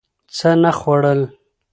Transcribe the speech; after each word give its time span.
څه 0.37 0.49
نه 0.61 0.71
خوړل 0.79 1.21